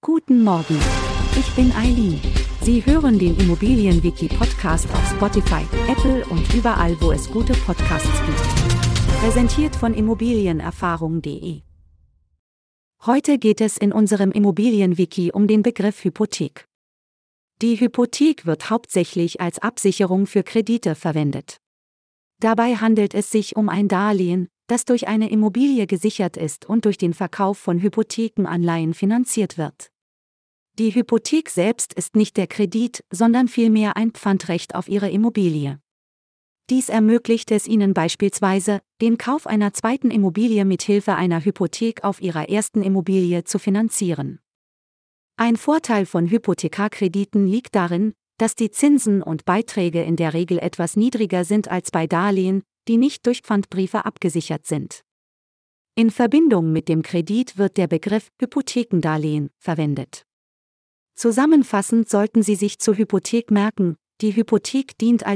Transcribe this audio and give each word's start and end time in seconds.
Guten 0.00 0.44
Morgen. 0.44 0.78
Ich 1.36 1.52
bin 1.56 1.72
Eileen. 1.72 2.20
Sie 2.62 2.86
hören 2.86 3.18
den 3.18 3.36
Immobilienwiki 3.36 4.28
Podcast 4.28 4.88
auf 4.92 5.10
Spotify, 5.10 5.64
Apple 5.90 6.24
und 6.26 6.54
überall, 6.54 6.96
wo 7.00 7.10
es 7.10 7.28
gute 7.28 7.52
Podcasts 7.52 8.08
gibt. 8.24 9.18
Präsentiert 9.20 9.74
von 9.74 9.94
immobilienerfahrung.de. 9.94 11.62
Heute 13.06 13.38
geht 13.38 13.60
es 13.60 13.76
in 13.76 13.92
unserem 13.92 14.30
Immobilienwiki 14.30 15.32
um 15.32 15.48
den 15.48 15.62
Begriff 15.64 16.04
Hypothek. 16.04 16.68
Die 17.60 17.80
Hypothek 17.80 18.46
wird 18.46 18.70
hauptsächlich 18.70 19.40
als 19.40 19.58
Absicherung 19.58 20.26
für 20.28 20.44
Kredite 20.44 20.94
verwendet. 20.94 21.60
Dabei 22.38 22.76
handelt 22.76 23.14
es 23.14 23.32
sich 23.32 23.56
um 23.56 23.68
ein 23.68 23.88
Darlehen, 23.88 24.48
das 24.68 24.84
durch 24.84 25.08
eine 25.08 25.30
Immobilie 25.30 25.86
gesichert 25.86 26.36
ist 26.36 26.66
und 26.66 26.84
durch 26.84 26.98
den 26.98 27.14
Verkauf 27.14 27.58
von 27.58 27.80
Hypothekenanleihen 27.80 28.94
finanziert 28.94 29.58
wird. 29.58 29.90
Die 30.78 30.94
Hypothek 30.94 31.50
selbst 31.50 31.92
ist 31.94 32.14
nicht 32.14 32.36
der 32.36 32.46
Kredit, 32.46 33.02
sondern 33.10 33.48
vielmehr 33.48 33.96
ein 33.96 34.12
Pfandrecht 34.12 34.76
auf 34.76 34.88
Ihre 34.88 35.10
Immobilie. 35.10 35.80
Dies 36.70 36.90
ermöglicht 36.90 37.50
es 37.50 37.66
Ihnen 37.66 37.94
beispielsweise, 37.94 38.80
den 39.00 39.16
Kauf 39.16 39.46
einer 39.46 39.72
zweiten 39.72 40.10
Immobilie 40.10 40.64
mit 40.64 40.82
Hilfe 40.82 41.16
einer 41.16 41.44
Hypothek 41.44 42.04
auf 42.04 42.20
Ihrer 42.20 42.48
ersten 42.48 42.82
Immobilie 42.82 43.42
zu 43.44 43.58
finanzieren. 43.58 44.38
Ein 45.36 45.56
Vorteil 45.56 46.04
von 46.04 46.30
Hypothekarkrediten 46.30 47.46
liegt 47.46 47.74
darin, 47.74 48.12
dass 48.36 48.54
die 48.54 48.70
Zinsen 48.70 49.22
und 49.22 49.46
Beiträge 49.46 50.02
in 50.02 50.16
der 50.16 50.34
Regel 50.34 50.58
etwas 50.58 50.94
niedriger 50.94 51.44
sind 51.44 51.68
als 51.68 51.90
bei 51.90 52.06
Darlehen, 52.06 52.62
die 52.88 52.96
nicht 52.96 53.26
durch 53.26 53.42
Pfandbriefe 53.42 54.04
abgesichert 54.04 54.66
sind. 54.66 55.04
In 55.94 56.10
Verbindung 56.10 56.72
mit 56.72 56.88
dem 56.88 57.02
Kredit 57.02 57.58
wird 57.58 57.76
der 57.76 57.86
Begriff 57.86 58.30
Hypothekendarlehen 58.40 59.50
verwendet. 59.58 60.24
Zusammenfassend 61.14 62.08
sollten 62.08 62.42
Sie 62.42 62.54
sich 62.54 62.78
zur 62.78 62.96
Hypothek 62.96 63.50
merken, 63.50 63.96
die 64.20 64.34
Hypothek 64.34 64.96
dient 64.98 65.24
als 65.24 65.26